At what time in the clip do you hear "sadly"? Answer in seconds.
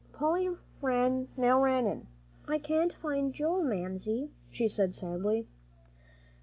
4.95-5.47